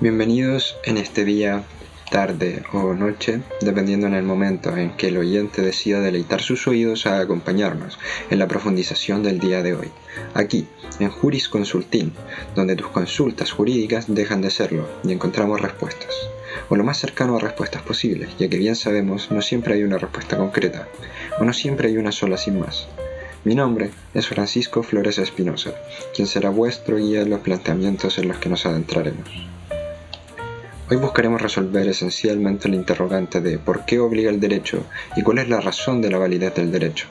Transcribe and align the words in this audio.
Bienvenidos 0.00 0.76
en 0.84 0.96
este 0.96 1.24
día, 1.24 1.64
tarde 2.08 2.62
o 2.72 2.94
noche, 2.94 3.40
dependiendo 3.60 4.06
en 4.06 4.14
el 4.14 4.22
momento 4.22 4.76
en 4.76 4.96
que 4.96 5.08
el 5.08 5.16
oyente 5.16 5.60
decida 5.60 5.98
deleitar 5.98 6.40
sus 6.40 6.68
oídos 6.68 7.04
a 7.06 7.18
acompañarnos 7.18 7.98
en 8.30 8.38
la 8.38 8.46
profundización 8.46 9.24
del 9.24 9.40
día 9.40 9.60
de 9.60 9.74
hoy. 9.74 9.88
Aquí, 10.34 10.68
en 11.00 11.10
Juris 11.10 11.48
Consulting, 11.48 12.12
donde 12.54 12.76
tus 12.76 12.86
consultas 12.86 13.50
jurídicas 13.50 14.04
dejan 14.06 14.40
de 14.40 14.52
serlo 14.52 14.88
y 15.02 15.10
encontramos 15.10 15.60
respuestas. 15.60 16.14
O 16.68 16.76
lo 16.76 16.84
más 16.84 16.98
cercano 16.98 17.34
a 17.34 17.40
respuestas 17.40 17.82
posibles, 17.82 18.28
ya 18.38 18.48
que 18.48 18.58
bien 18.58 18.76
sabemos 18.76 19.32
no 19.32 19.42
siempre 19.42 19.74
hay 19.74 19.82
una 19.82 19.98
respuesta 19.98 20.36
concreta, 20.36 20.86
o 21.40 21.44
no 21.44 21.52
siempre 21.52 21.88
hay 21.88 21.96
una 21.96 22.12
sola 22.12 22.36
sin 22.36 22.60
más. 22.60 22.86
Mi 23.42 23.56
nombre 23.56 23.90
es 24.14 24.28
Francisco 24.28 24.84
Flores 24.84 25.18
Espinosa, 25.18 25.72
quien 26.14 26.28
será 26.28 26.50
vuestro 26.50 26.98
guía 26.98 27.22
en 27.22 27.30
los 27.30 27.40
planteamientos 27.40 28.18
en 28.18 28.28
los 28.28 28.38
que 28.38 28.48
nos 28.48 28.64
adentraremos. 28.64 29.57
Hoy 30.90 30.96
buscaremos 30.96 31.42
resolver 31.42 31.86
esencialmente 31.86 32.66
el 32.66 32.72
interrogante 32.72 33.42
de 33.42 33.58
por 33.58 33.84
qué 33.84 33.98
obliga 33.98 34.30
el 34.30 34.40
derecho 34.40 34.86
y 35.16 35.22
cuál 35.22 35.36
es 35.36 35.46
la 35.50 35.60
razón 35.60 36.00
de 36.00 36.10
la 36.10 36.16
validez 36.16 36.54
del 36.54 36.72
derecho. 36.72 37.08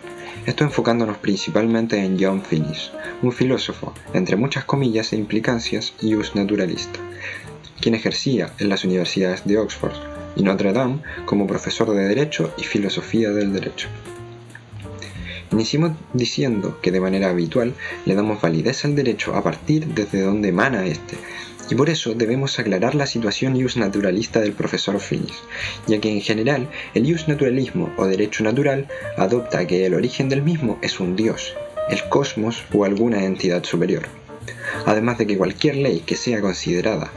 Esto 0.47 0.63
enfocándonos 0.63 1.17
principalmente 1.17 2.03
en 2.03 2.17
John 2.19 2.41
Finnis, 2.41 2.91
un 3.21 3.31
filósofo, 3.31 3.93
entre 4.15 4.35
muchas 4.35 4.65
comillas 4.65 5.13
e 5.13 5.17
implicancias, 5.17 5.93
y 6.01 6.15
naturalista, 6.33 6.99
quien 7.79 7.93
ejercía 7.93 8.51
en 8.57 8.69
las 8.69 8.83
universidades 8.83 9.45
de 9.45 9.59
Oxford 9.59 9.93
y 10.35 10.41
Notre 10.41 10.73
Dame 10.73 11.03
como 11.25 11.45
profesor 11.45 11.91
de 11.91 12.07
Derecho 12.07 12.51
y 12.57 12.63
Filosofía 12.63 13.29
del 13.29 13.53
Derecho. 13.53 13.89
Iniciamos 15.51 15.91
diciendo 16.13 16.79
que 16.81 16.91
de 16.91 16.99
manera 16.99 17.29
habitual 17.29 17.75
le 18.05 18.15
damos 18.15 18.41
validez 18.41 18.85
al 18.85 18.95
derecho 18.95 19.35
a 19.35 19.43
partir 19.43 19.85
desde 19.85 20.21
donde 20.21 20.49
emana 20.49 20.85
este, 20.87 21.15
y 21.69 21.75
por 21.75 21.89
eso 21.89 22.13
debemos 22.13 22.59
aclarar 22.59 22.95
la 22.95 23.07
situación 23.07 23.55
ius 23.55 23.77
naturalista 23.77 24.39
del 24.39 24.53
profesor 24.53 24.99
Finis, 24.99 25.43
ya 25.87 25.99
que 25.99 26.11
en 26.11 26.21
general 26.21 26.69
el 26.93 27.05
ius 27.05 27.27
naturalismo 27.27 27.93
o 27.97 28.05
derecho 28.05 28.43
natural 28.43 28.87
adopta 29.17 29.67
que 29.67 29.85
el 29.85 29.93
origen 29.93 30.29
del 30.29 30.41
mismo 30.41 30.79
es 30.81 30.99
un 30.99 31.15
dios, 31.15 31.55
el 31.89 32.07
cosmos 32.09 32.63
o 32.73 32.85
alguna 32.85 33.23
entidad 33.25 33.63
superior. 33.63 34.03
Además 34.85 35.17
de 35.17 35.27
que 35.27 35.37
cualquier 35.37 35.75
ley 35.75 36.01
que 36.05 36.15
sea 36.15 36.41
considerada 36.41 37.11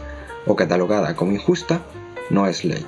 o 0.46 0.56
catalogada 0.56 1.14
como 1.14 1.32
injusta 1.32 1.82
no 2.30 2.46
es 2.46 2.64
ley. 2.64 2.84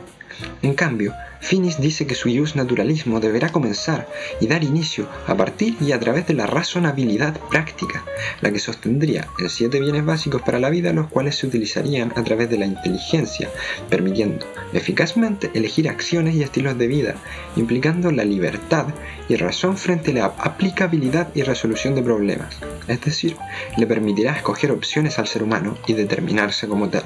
En 0.63 0.75
cambio, 0.75 1.13
Finis 1.43 1.81
dice 1.81 2.07
que 2.07 2.15
su 2.15 2.29
ius 2.29 2.55
naturalismo 2.55 3.19
deberá 3.19 3.51
comenzar 3.51 4.09
y 4.41 4.47
dar 4.47 4.63
inicio 4.63 5.09
a 5.27 5.37
partir 5.37 5.77
y 5.81 5.91
a 5.91 5.99
través 5.99 6.27
de 6.29 6.35
la 6.35 6.47
razonabilidad 6.47 7.39
práctica, 7.51 8.05
la 8.41 8.53
que 8.53 8.61
sostendría 8.61 9.29
en 9.41 9.51
siete 9.51 9.81
bienes 9.81 10.05
básicos 10.05 10.41
para 10.43 10.61
la 10.61 10.71
vida, 10.71 10.93
los 10.93 11.09
cuales 11.09 11.35
se 11.35 11.49
utilizarían 11.49 12.13
a 12.17 12.23
través 12.23 12.49
de 12.49 12.59
la 12.59 12.67
inteligencia, 12.67 13.51
permitiendo 13.91 14.47
eficazmente 14.73 15.51
elegir 15.53 15.89
acciones 15.89 16.37
y 16.37 16.43
estilos 16.43 16.79
de 16.79 16.87
vida, 16.87 17.17
implicando 17.57 18.13
la 18.13 18.25
libertad 18.25 18.87
y 19.29 19.35
razón 19.35 19.77
frente 19.77 20.13
a 20.13 20.15
la 20.15 20.25
aplicabilidad 20.39 21.29
y 21.35 21.43
resolución 21.43 21.97
de 21.97 22.03
problemas, 22.03 22.57
es 22.87 23.01
decir, 23.01 23.37
le 23.77 23.87
permitirá 23.87 24.37
escoger 24.37 24.71
opciones 24.71 25.19
al 25.19 25.27
ser 25.27 25.43
humano 25.43 25.77
y 25.89 25.95
determinarse 25.95 26.69
como 26.69 26.89
tal. 26.89 27.03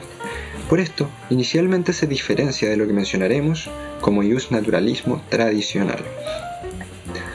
Por 0.68 0.80
esto, 0.80 1.08
inicialmente 1.30 1.92
se 1.92 2.08
diferencia 2.08 2.68
de 2.68 2.76
lo 2.76 2.86
que 2.88 2.92
mencionaremos 2.92 3.70
como 4.00 4.24
ius 4.24 4.50
naturalismo 4.50 5.22
tradicional. 5.28 5.98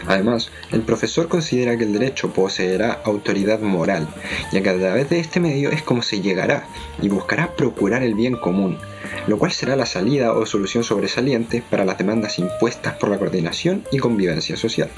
Además, 0.06 0.52
el 0.72 0.82
profesor 0.82 1.30
considera 1.30 1.78
que 1.78 1.86
el 1.86 1.94
derecho 1.94 2.34
poseerá 2.34 3.00
autoridad 3.06 3.62
moral, 3.62 4.08
ya 4.52 4.62
que 4.62 4.70
a 4.70 4.78
través 4.78 5.10
de 5.10 5.20
este 5.20 5.40
medio 5.40 5.72
es 5.72 5.82
como 5.82 6.02
se 6.02 6.20
llegará 6.20 6.68
y 7.02 7.08
buscará 7.08 7.56
procurar 7.56 8.04
el 8.04 8.16
bien 8.16 8.36
común, 8.36 8.78
lo 9.28 9.38
cual 9.38 9.54
será 9.54 9.78
la 9.78 9.86
salida 9.86 10.34
o 10.34 10.46
solución 10.46 10.84
sobresaliente 10.84 11.64
para 11.70 11.86
las 11.86 11.98
demandas 11.98 12.38
impuestas 12.40 12.96
por 12.96 13.10
la 13.10 13.18
coordinación 13.18 13.86
y 13.94 14.00
convivencia 14.00 14.58
social. 14.58 14.90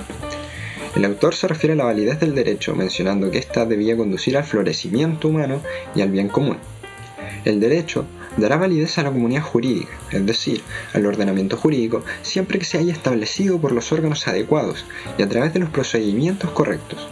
El 0.95 1.05
autor 1.05 1.35
se 1.35 1.47
refiere 1.47 1.73
a 1.73 1.77
la 1.77 1.85
validez 1.85 2.19
del 2.19 2.33
derecho 2.33 2.75
mencionando 2.75 3.29
que 3.29 3.38
ésta 3.38 3.67
debía 3.67 3.95
conducir 3.95 4.38
al 4.38 4.44
florecimiento 4.44 5.27
humano 5.27 5.61
y 5.95 6.01
al 6.01 6.09
bien 6.09 6.29
común. 6.29 6.57
El 7.45 7.59
derecho 7.59 8.05
dará 8.38 8.57
validez 8.57 8.97
a 8.97 9.03
la 9.03 9.11
comunidad 9.11 9.44
jurídica, 9.44 9.91
es 10.11 10.25
decir, 10.25 10.61
al 10.94 11.05
ordenamiento 11.05 11.57
jurídico, 11.57 12.03
siempre 12.21 12.59
que 12.59 12.66
se 12.66 12.77
haya 12.77 12.94
establecido 12.94 13.59
por 13.59 13.71
los 13.71 13.91
órganos 13.91 14.27
adecuados 14.27 14.85
y 15.17 15.23
a 15.23 15.29
través 15.29 15.53
de 15.53 15.59
los 15.59 15.69
procedimientos 15.69 16.51
correctos, 16.51 17.07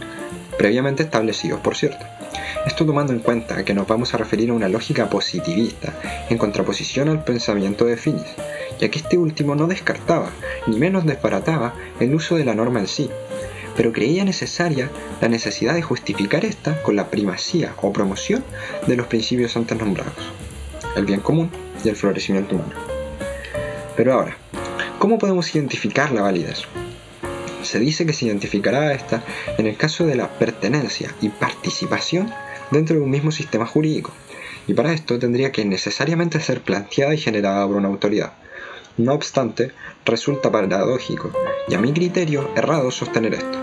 previamente 0.57 1.03
establecidos, 1.03 1.59
por 1.59 1.75
cierto. 1.75 2.05
Esto 2.65 2.85
tomando 2.85 3.13
en 3.13 3.19
cuenta 3.19 3.65
que 3.65 3.73
nos 3.73 3.87
vamos 3.87 4.13
a 4.13 4.17
referir 4.17 4.51
a 4.51 4.53
una 4.53 4.69
lógica 4.69 5.09
positivista, 5.09 5.93
en 6.29 6.37
contraposición 6.37 7.09
al 7.09 7.23
pensamiento 7.23 7.85
de 7.85 7.97
Finis, 7.97 8.23
ya 8.79 8.89
que 8.89 8.99
este 8.99 9.17
último 9.17 9.55
no 9.55 9.67
descartaba, 9.67 10.29
ni 10.67 10.77
menos 10.77 11.05
desbarataba, 11.05 11.73
el 11.99 12.13
uso 12.13 12.35
de 12.35 12.45
la 12.45 12.53
norma 12.53 12.79
en 12.79 12.87
sí, 12.87 13.09
pero 13.75 13.93
creía 13.93 14.25
necesaria 14.25 14.89
la 15.21 15.29
necesidad 15.29 15.73
de 15.73 15.81
justificar 15.81 16.45
esta 16.45 16.81
con 16.83 16.95
la 16.95 17.09
primacía 17.09 17.73
o 17.81 17.93
promoción 17.93 18.43
de 18.85 18.95
los 18.95 19.07
principios 19.07 19.55
antes 19.55 19.77
nombrados 19.77 20.31
el 20.95 21.05
bien 21.05 21.19
común 21.19 21.49
y 21.83 21.89
el 21.89 21.95
florecimiento 21.95 22.55
humano. 22.55 22.73
Pero 23.95 24.13
ahora, 24.13 24.37
¿cómo 24.99 25.17
podemos 25.17 25.53
identificar 25.55 26.11
la 26.11 26.21
validez? 26.21 26.63
Se 27.63 27.79
dice 27.79 28.05
que 28.05 28.13
se 28.13 28.25
identificará 28.25 28.93
esta 28.93 29.23
en 29.57 29.67
el 29.67 29.77
caso 29.77 30.05
de 30.05 30.15
la 30.15 30.29
pertenencia 30.29 31.13
y 31.21 31.29
participación 31.29 32.31
dentro 32.71 32.95
de 32.95 33.01
un 33.01 33.09
mismo 33.09 33.31
sistema 33.31 33.65
jurídico, 33.65 34.11
y 34.67 34.73
para 34.73 34.93
esto 34.93 35.19
tendría 35.19 35.51
que 35.51 35.65
necesariamente 35.65 36.39
ser 36.39 36.61
planteada 36.61 37.13
y 37.13 37.17
generada 37.17 37.67
por 37.67 37.75
una 37.75 37.89
autoridad. 37.89 38.33
No 38.97 39.13
obstante, 39.13 39.71
resulta 40.05 40.51
paradójico, 40.51 41.31
y 41.67 41.75
a 41.75 41.79
mi 41.79 41.93
criterio 41.93 42.49
errado 42.55 42.91
sostener 42.91 43.35
esto, 43.35 43.57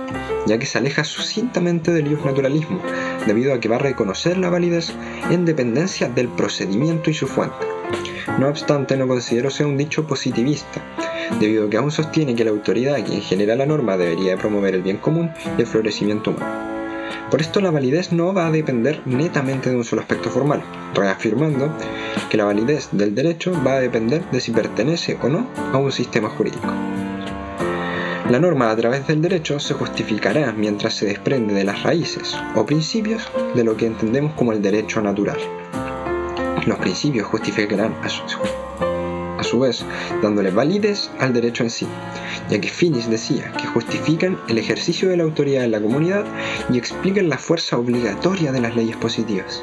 ya 0.46 0.58
que 0.58 0.66
se 0.66 0.78
aleja 0.78 1.04
sucintamente 1.04 1.92
del 1.92 2.18
naturalismo, 2.24 2.80
debido 3.26 3.52
a 3.52 3.60
que 3.60 3.68
va 3.68 3.76
a 3.76 3.80
reconocer 3.80 4.38
la 4.38 4.48
validez 4.48 4.94
en 5.30 5.44
dependencia 5.44 6.08
del 6.08 6.28
procedimiento 6.28 7.10
y 7.10 7.14
su 7.14 7.26
fuente. 7.26 7.66
No 8.38 8.48
obstante, 8.48 8.96
no 8.96 9.06
considero 9.06 9.50
sea 9.50 9.66
un 9.66 9.76
dicho 9.76 10.06
positivista, 10.06 10.82
debido 11.40 11.66
a 11.66 11.70
que 11.70 11.76
aún 11.76 11.90
sostiene 11.90 12.34
que 12.34 12.44
la 12.44 12.50
autoridad 12.50 13.04
quien 13.04 13.20
genera 13.20 13.54
la 13.54 13.66
norma 13.66 13.96
debería 13.96 14.36
promover 14.38 14.74
el 14.74 14.82
bien 14.82 14.96
común 14.96 15.30
y 15.56 15.60
el 15.60 15.66
florecimiento 15.66 16.30
humano. 16.30 16.67
Por 17.30 17.42
esto 17.42 17.60
la 17.60 17.70
validez 17.70 18.10
no 18.12 18.32
va 18.32 18.46
a 18.46 18.50
depender 18.50 19.02
netamente 19.04 19.68
de 19.68 19.76
un 19.76 19.84
solo 19.84 20.00
aspecto 20.00 20.30
formal, 20.30 20.62
reafirmando 20.94 21.70
que 22.30 22.38
la 22.38 22.46
validez 22.46 22.88
del 22.92 23.14
derecho 23.14 23.52
va 23.66 23.74
a 23.74 23.80
depender 23.80 24.30
de 24.30 24.40
si 24.40 24.50
pertenece 24.50 25.18
o 25.22 25.28
no 25.28 25.46
a 25.72 25.76
un 25.76 25.92
sistema 25.92 26.30
jurídico. 26.30 26.68
La 28.30 28.40
norma 28.40 28.70
a 28.70 28.76
través 28.76 29.06
del 29.06 29.20
derecho 29.20 29.58
se 29.58 29.74
justificará 29.74 30.52
mientras 30.52 30.94
se 30.94 31.06
desprende 31.06 31.52
de 31.52 31.64
las 31.64 31.82
raíces 31.82 32.34
o 32.54 32.64
principios 32.64 33.28
de 33.54 33.64
lo 33.64 33.76
que 33.76 33.86
entendemos 33.86 34.32
como 34.32 34.52
el 34.52 34.62
derecho 34.62 35.02
natural. 35.02 35.38
Los 36.66 36.78
principios 36.78 37.26
justificarán 37.26 37.94
a 38.02 38.08
su, 38.08 38.22
su 39.48 39.60
vez 39.60 39.84
dándole 40.22 40.50
validez 40.50 41.10
al 41.18 41.32
derecho 41.32 41.62
en 41.62 41.70
sí, 41.70 41.86
ya 42.50 42.60
que 42.60 42.68
Finis 42.68 43.08
decía 43.08 43.52
que 43.52 43.66
justifican 43.66 44.38
el 44.48 44.58
ejercicio 44.58 45.08
de 45.08 45.16
la 45.16 45.24
autoridad 45.24 45.64
en 45.64 45.70
la 45.70 45.80
comunidad 45.80 46.24
y 46.70 46.78
explican 46.78 47.28
la 47.28 47.38
fuerza 47.38 47.78
obligatoria 47.78 48.52
de 48.52 48.60
las 48.60 48.76
leyes 48.76 48.96
positivas. 48.96 49.60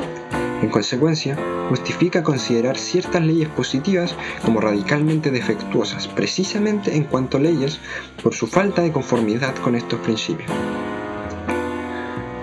En 0.62 0.69
consecuencia, 0.69 1.38
justifica 1.69 2.24
considerar 2.24 2.78
ciertas 2.78 3.24
leyes 3.24 3.50
positivas 3.50 4.16
como 4.44 4.62
radicalmente 4.62 5.29
defectuosas, 5.29 6.07
precisamente 6.07 6.95
en 6.95 7.03
cuanto 7.03 7.38
a 7.38 7.41
leyes 7.41 7.79
por 8.24 8.34
su 8.34 8.47
falta 8.47 8.81
de 8.81 8.91
conformidad 8.91 9.53
con 9.56 9.75
estos 9.75 10.00
principios. 10.00 10.50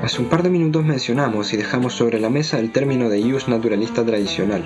Hace 0.03 0.21
un 0.21 0.29
par 0.29 0.43
de 0.43 0.51
minutos 0.51 0.85
mencionamos 0.85 1.53
y 1.53 1.57
dejamos 1.57 1.95
sobre 1.95 2.21
la 2.21 2.29
mesa 2.29 2.59
el 2.59 2.71
término 2.73 3.09
de 3.09 3.21
ius 3.21 3.49
naturalista 3.49 4.05
tradicional. 4.05 4.63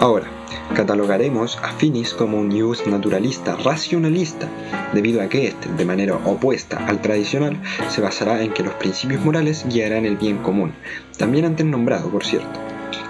Ahora, 0.00 0.28
catalogaremos 0.74 1.58
a 1.58 1.72
Finis 1.72 2.14
como 2.14 2.38
un 2.38 2.50
ius 2.50 2.86
naturalista 2.86 3.56
racionalista, 3.56 4.48
debido 4.94 5.20
a 5.20 5.28
que 5.28 5.48
este, 5.48 5.68
de 5.68 5.84
manera 5.84 6.14
opuesta 6.14 6.78
al 6.86 7.02
tradicional, 7.02 7.60
se 7.90 8.00
basará 8.00 8.42
en 8.42 8.54
que 8.54 8.62
los 8.62 8.72
principios 8.72 9.22
morales 9.22 9.66
guiarán 9.68 10.06
el 10.06 10.16
bien 10.16 10.38
común, 10.38 10.72
también 11.18 11.44
antes 11.44 11.66
nombrado, 11.66 12.08
por 12.08 12.24
cierto, 12.24 12.58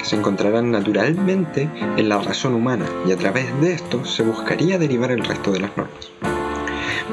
que 0.01 0.05
se 0.05 0.17
encontrarán 0.17 0.73
naturalmente 0.73 1.71
en 1.97 2.09
la 2.09 2.19
razón 2.19 2.55
humana 2.55 2.87
y 3.07 3.13
a 3.13 3.17
través 3.17 3.47
de 3.61 3.73
esto 3.73 4.05
se 4.05 4.25
buscaría 4.25 4.77
derivar 4.77 5.13
el 5.13 5.25
resto 5.25 5.53
de 5.53 5.61
las 5.61 5.77
normas. 5.77 6.11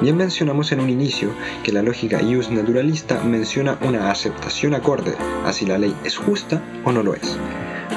Bien 0.02 0.18
mencionamos 0.18 0.72
en 0.72 0.80
un 0.80 0.90
inicio 0.90 1.30
que 1.62 1.72
la 1.72 1.84
lógica 1.84 2.20
ius 2.20 2.50
naturalista 2.50 3.22
menciona 3.24 3.78
una 3.82 4.10
aceptación 4.10 4.74
acorde 4.74 5.14
a 5.46 5.54
si 5.54 5.68
la 5.68 5.78
ley 5.78 5.94
es 6.04 6.18
justa 6.18 6.64
o 6.84 6.92
no 6.92 7.04
lo 7.04 7.14
es, 7.14 7.38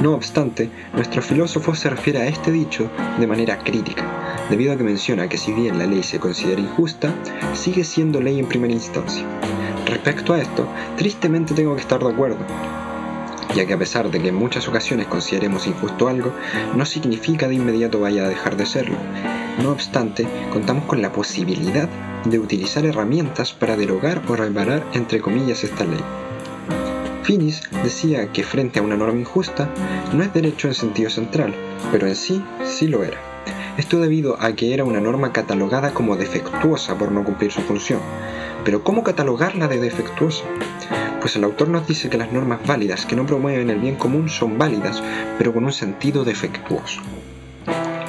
no 0.01 0.15
obstante, 0.15 0.71
nuestro 0.95 1.21
filósofo 1.21 1.75
se 1.75 1.91
refiere 1.91 2.21
a 2.21 2.27
este 2.27 2.51
dicho 2.51 2.91
de 3.19 3.27
manera 3.27 3.59
crítica, 3.59 4.05
debido 4.49 4.73
a 4.73 4.77
que 4.77 4.85
menciona 4.85 5.29
que 5.29 5.37
si 5.37 5.53
bien 5.53 5.79
la 5.79 5.87
ley 5.87 6.03
se 6.03 6.19
considera 6.19 6.61
injusta, 6.61 7.13
sigue 7.55 7.85
siendo 7.85 8.21
ley 8.21 8.39
en 8.39 8.47
primera 8.47 8.73
instancia. 8.73 9.25
Respecto 9.85 10.33
a 10.33 10.41
esto, 10.41 10.67
tristemente 10.97 11.55
tengo 11.55 11.75
que 11.75 11.83
estar 11.83 12.03
de 12.03 12.11
acuerdo, 12.11 12.39
ya 13.55 13.67
que 13.67 13.75
a 13.75 13.79
pesar 13.79 14.11
de 14.11 14.21
que 14.21 14.29
en 14.29 14.37
muchas 14.37 14.69
ocasiones 14.69 15.07
consideremos 15.07 15.67
injusto 15.67 16.09
algo, 16.09 16.33
no 16.75 16.87
significa 16.87 17.49
de 17.49 17.57
inmediato 17.57 18.01
vaya 18.01 18.25
a 18.25 18.29
dejar 18.29 18.57
de 18.57 18.67
serlo. 18.67 18.97
No 19.63 19.71
obstante, 19.71 20.27
contamos 20.53 20.85
con 20.85 21.03
la 21.03 21.13
posibilidad 21.13 21.89
de 22.25 22.39
utilizar 22.39 22.87
herramientas 22.87 23.53
para 23.53 23.77
derogar 23.77 24.23
o 24.29 24.37
reparar 24.37 24.83
entre 24.95 25.21
comillas 25.21 25.65
esta 25.65 25.85
ley. 25.85 26.01
Finis 27.31 27.63
decía 27.85 28.33
que 28.33 28.43
frente 28.43 28.81
a 28.81 28.83
una 28.83 28.97
norma 28.97 29.21
injusta 29.21 29.73
no 30.13 30.25
es 30.25 30.35
derecho 30.35 30.67
en 30.67 30.75
sentido 30.75 31.11
central, 31.11 31.55
pero 31.93 32.09
en 32.09 32.17
sí 32.17 32.43
sí 32.65 32.89
lo 32.89 33.05
era. 33.05 33.19
Esto 33.79 34.01
debido 34.01 34.43
a 34.43 34.55
que 34.57 34.75
era 34.75 34.83
una 34.83 34.99
norma 34.99 35.33
catalogada 35.33 35.95
como 35.95 36.17
defectuosa 36.17 36.99
por 36.99 37.13
no 37.13 37.23
cumplir 37.23 37.53
su 37.53 37.61
función. 37.61 38.01
Pero 38.65 38.83
¿cómo 38.83 39.05
catalogarla 39.05 39.69
de 39.69 39.79
defectuosa? 39.79 40.43
Pues 41.21 41.37
el 41.37 41.45
autor 41.45 41.69
nos 41.69 41.87
dice 41.87 42.11
que 42.11 42.19
las 42.19 42.33
normas 42.33 42.67
válidas 42.67 43.07
que 43.07 43.15
no 43.15 43.27
promueven 43.27 43.71
el 43.71 43.79
bien 43.79 43.95
común 43.95 44.29
son 44.29 44.59
válidas, 44.59 45.01
pero 45.39 45.55
con 45.55 45.65
un 45.65 45.73
sentido 45.73 46.25
defectuoso. 46.25 47.01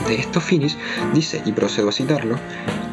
De 0.07 0.15
estos 0.15 0.43
finis, 0.43 0.77
dice, 1.13 1.41
y 1.45 1.51
procedo 1.51 1.89
a 1.89 1.91
citarlo, 1.91 2.37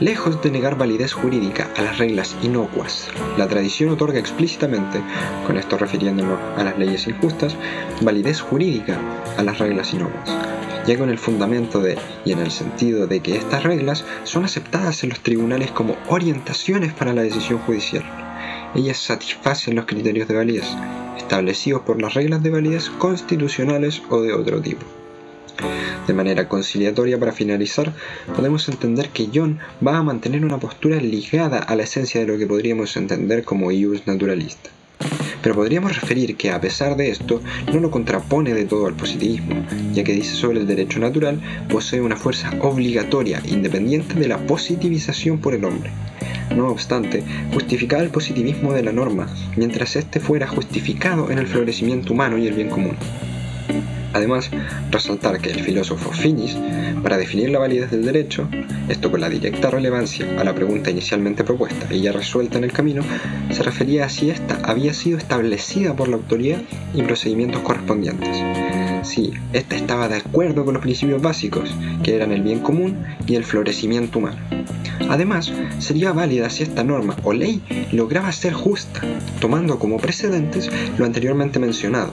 lejos 0.00 0.42
de 0.42 0.50
negar 0.50 0.76
validez 0.76 1.12
jurídica 1.12 1.68
a 1.76 1.82
las 1.82 1.98
reglas 1.98 2.36
inocuas, 2.42 3.08
la 3.36 3.48
tradición 3.48 3.90
otorga 3.90 4.18
explícitamente, 4.18 5.00
con 5.46 5.56
esto 5.56 5.78
refiriéndonos 5.78 6.38
a 6.56 6.64
las 6.64 6.78
leyes 6.78 7.06
injustas, 7.06 7.56
validez 8.02 8.40
jurídica 8.40 8.98
a 9.36 9.42
las 9.42 9.58
reglas 9.58 9.92
inocuas 9.94 10.30
ya 10.88 10.96
con 10.96 11.10
el 11.10 11.18
fundamento 11.18 11.80
de 11.80 11.98
y 12.24 12.32
en 12.32 12.38
el 12.38 12.50
sentido 12.50 13.06
de 13.06 13.20
que 13.20 13.36
estas 13.36 13.62
reglas 13.62 14.06
son 14.24 14.46
aceptadas 14.46 15.04
en 15.04 15.10
los 15.10 15.20
tribunales 15.20 15.70
como 15.70 15.98
orientaciones 16.08 16.94
para 16.94 17.12
la 17.12 17.20
decisión 17.20 17.58
judicial. 17.58 18.04
Ellas 18.74 18.96
satisfacen 18.96 19.74
los 19.74 19.84
criterios 19.84 20.28
de 20.28 20.36
validez, 20.36 20.66
establecidos 21.18 21.82
por 21.82 22.00
las 22.00 22.14
reglas 22.14 22.42
de 22.42 22.50
validez 22.50 22.88
constitucionales 22.88 24.00
o 24.08 24.22
de 24.22 24.32
otro 24.32 24.62
tipo. 24.62 24.97
De 26.08 26.14
manera 26.14 26.48
conciliatoria, 26.48 27.18
para 27.18 27.32
finalizar, 27.32 27.92
podemos 28.34 28.66
entender 28.70 29.10
que 29.10 29.28
John 29.32 29.58
va 29.86 29.98
a 29.98 30.02
mantener 30.02 30.42
una 30.42 30.58
postura 30.58 30.96
ligada 30.96 31.58
a 31.58 31.76
la 31.76 31.82
esencia 31.82 32.18
de 32.18 32.26
lo 32.26 32.38
que 32.38 32.46
podríamos 32.46 32.96
entender 32.96 33.44
como 33.44 33.70
ius 33.70 34.06
naturalista. 34.06 34.70
Pero 35.42 35.54
podríamos 35.54 36.00
referir 36.00 36.34
que 36.36 36.50
a 36.50 36.62
pesar 36.62 36.96
de 36.96 37.10
esto, 37.10 37.42
no 37.70 37.80
lo 37.80 37.90
contrapone 37.90 38.54
de 38.54 38.64
todo 38.64 38.86
al 38.86 38.94
positivismo, 38.94 39.62
ya 39.92 40.02
que 40.02 40.14
dice 40.14 40.34
sobre 40.34 40.60
el 40.60 40.66
derecho 40.66 40.98
natural 40.98 41.42
posee 41.68 42.00
una 42.00 42.16
fuerza 42.16 42.54
obligatoria 42.62 43.42
independiente 43.44 44.14
de 44.14 44.28
la 44.28 44.38
positivización 44.38 45.38
por 45.40 45.54
el 45.54 45.66
hombre. 45.66 45.90
No 46.56 46.68
obstante, 46.68 47.22
justificaba 47.52 48.02
el 48.02 48.08
positivismo 48.08 48.72
de 48.72 48.82
la 48.82 48.92
norma, 48.92 49.28
mientras 49.56 49.94
éste 49.94 50.20
fuera 50.20 50.46
justificado 50.46 51.30
en 51.30 51.36
el 51.36 51.46
florecimiento 51.46 52.14
humano 52.14 52.38
y 52.38 52.46
el 52.46 52.54
bien 52.54 52.70
común. 52.70 52.96
Además, 54.12 54.50
resaltar 54.90 55.40
que 55.40 55.50
el 55.50 55.60
filósofo 55.60 56.10
Finis, 56.12 56.56
para 57.02 57.18
definir 57.18 57.50
la 57.50 57.58
validez 57.58 57.90
del 57.90 58.04
derecho, 58.04 58.48
esto 58.88 59.10
con 59.10 59.20
la 59.20 59.28
directa 59.28 59.70
relevancia 59.70 60.26
a 60.40 60.44
la 60.44 60.54
pregunta 60.54 60.90
inicialmente 60.90 61.44
propuesta 61.44 61.92
y 61.92 62.00
ya 62.00 62.12
resuelta 62.12 62.58
en 62.58 62.64
el 62.64 62.72
camino, 62.72 63.02
se 63.50 63.62
refería 63.62 64.06
a 64.06 64.08
si 64.08 64.30
ésta 64.30 64.58
había 64.64 64.94
sido 64.94 65.18
establecida 65.18 65.94
por 65.94 66.08
la 66.08 66.16
autoridad 66.16 66.60
y 66.94 67.02
procedimientos 67.02 67.62
correspondientes. 67.62 68.36
Si 69.02 69.32
ésta 69.52 69.76
estaba 69.76 70.08
de 70.08 70.16
acuerdo 70.16 70.64
con 70.64 70.74
los 70.74 70.82
principios 70.82 71.22
básicos, 71.22 71.74
que 72.02 72.16
eran 72.16 72.32
el 72.32 72.42
bien 72.42 72.60
común 72.60 73.04
y 73.26 73.36
el 73.36 73.44
florecimiento 73.44 74.18
humano. 74.18 74.38
Además, 75.08 75.52
sería 75.78 76.12
válida 76.12 76.50
si 76.50 76.62
esta 76.62 76.84
norma 76.84 77.16
o 77.22 77.32
ley 77.32 77.62
lograba 77.92 78.32
ser 78.32 78.52
justa, 78.52 79.00
tomando 79.40 79.78
como 79.78 79.98
precedentes 79.98 80.70
lo 80.98 81.04
anteriormente 81.04 81.58
mencionado, 81.58 82.12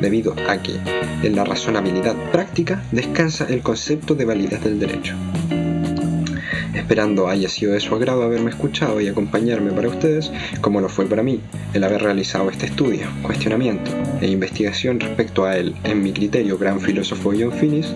debido 0.00 0.34
a 0.48 0.62
que 0.62 0.78
en 1.22 1.36
la 1.36 1.44
razonabilidad 1.44 2.16
práctica 2.32 2.82
descansa 2.90 3.46
el 3.48 3.62
concepto 3.62 4.14
de 4.14 4.24
validez 4.24 4.62
del 4.64 4.78
derecho. 4.78 5.14
Esperando 6.74 7.28
haya 7.28 7.48
sido 7.48 7.72
de 7.72 7.80
su 7.80 7.94
agrado 7.94 8.22
haberme 8.22 8.50
escuchado 8.50 9.00
y 9.00 9.08
acompañarme 9.08 9.70
para 9.72 9.88
ustedes, 9.88 10.30
como 10.60 10.80
lo 10.80 10.88
fue 10.88 11.06
para 11.06 11.22
mí 11.22 11.40
el 11.74 11.84
haber 11.84 12.02
realizado 12.02 12.50
este 12.50 12.66
estudio, 12.66 13.06
cuestionamiento 13.22 13.90
e 14.20 14.26
investigación 14.26 14.98
respecto 14.98 15.44
a 15.44 15.56
él, 15.56 15.74
en 15.84 16.02
mi 16.02 16.12
criterio, 16.12 16.58
gran 16.58 16.80
filósofo 16.80 17.32
John 17.38 17.52
Finnis, 17.52 17.94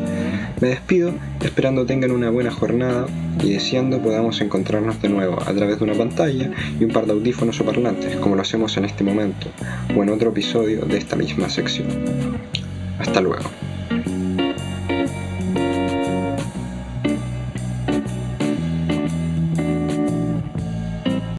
me 0.61 0.69
despido 0.69 1.12
esperando 1.43 1.87
tengan 1.87 2.11
una 2.11 2.31
buena 2.31 2.50
jornada 2.50 3.06
y 3.43 3.53
deseando 3.53 4.00
podamos 4.00 4.41
encontrarnos 4.41 5.00
de 5.03 5.08
nuevo 5.08 5.38
a 5.41 5.53
través 5.53 5.79
de 5.79 5.85
una 5.85 5.94
pantalla 5.94 6.50
y 6.79 6.85
un 6.85 6.91
par 6.91 7.06
de 7.06 7.12
audífonos 7.12 7.61
o 7.61 7.64
parlantes, 7.64 8.17
como 8.17 8.37
lo 8.37 8.43
hacemos 8.43 8.76
en 8.76 8.85
este 8.85 9.05
momento, 9.05 9.49
o 9.97 10.03
en 10.03 10.08
otro 10.08 10.31
episodio 10.31 10.85
de 10.87 10.99
esta 10.99 11.17
misma 11.17 11.49
sección. 11.49 11.88
Hasta 12.99 13.20
luego. 13.20 13.65